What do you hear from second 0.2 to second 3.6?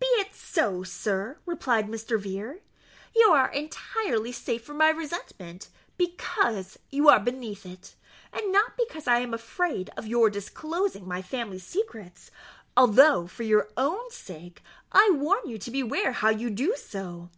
so, sir," replied Mr. Vere; "you are